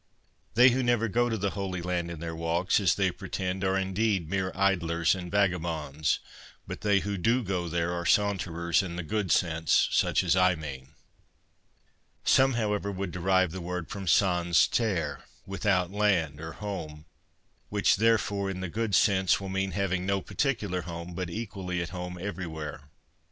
[0.55, 3.77] They who never go to the Holy Land in their walks, as they pretend, are
[3.77, 6.17] indeed mere idlers and vagabonds;
[6.65, 10.55] but they who do go there are saunterers in the good sense, such as I
[10.55, 10.95] mean.
[12.23, 17.05] Some, however, would derive the word from sans terre, without land or a home,
[17.69, 21.89] which, therefore, in the good sense, will mean having no particular home, but equally at
[21.89, 22.89] home everywhere.